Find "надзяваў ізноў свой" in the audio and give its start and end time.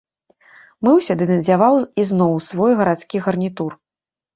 1.33-2.71